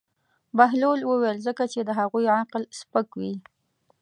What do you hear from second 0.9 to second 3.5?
وویل: ځکه چې د هغوی عقل سپک وي.